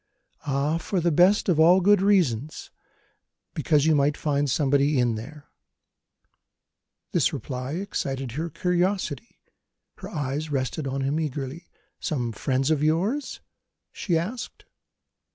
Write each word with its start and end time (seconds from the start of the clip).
"Ah, 0.47 0.79
for 0.79 0.99
the 0.99 1.11
best 1.11 1.47
of 1.47 1.59
all 1.59 1.79
good 1.79 2.01
reasons! 2.01 2.71
Because 3.53 3.85
you 3.85 3.93
might 3.93 4.17
find 4.17 4.49
somebody 4.49 4.97
in 4.97 5.13
there." 5.13 5.45
This 7.11 7.31
reply 7.31 7.73
excited 7.73 8.31
her 8.31 8.49
curiosity: 8.49 9.37
her 9.97 10.09
eyes 10.09 10.49
rested 10.49 10.87
on 10.87 11.01
him 11.01 11.19
eagerly. 11.19 11.67
"Some 11.99 12.31
friend 12.31 12.67
of 12.71 12.81
yours?" 12.81 13.41
she 13.91 14.17
asked. 14.17 14.65